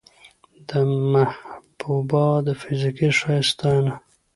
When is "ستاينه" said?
3.53-3.93